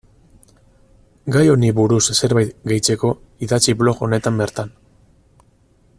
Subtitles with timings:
[1.35, 3.13] Gai honi buruz zerbait gehitzeko
[3.49, 4.77] idatzi blog honetan bertan.